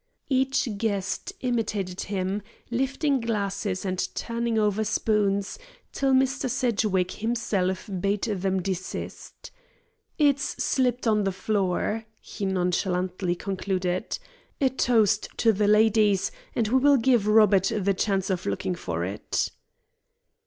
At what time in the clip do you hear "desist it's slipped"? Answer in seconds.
8.63-11.03